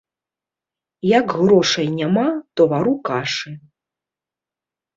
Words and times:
Як 1.19 1.35
грошай 1.41 1.87
няма, 1.99 2.25
то 2.55 2.61
вару 2.73 2.95
кашы. 3.13 3.51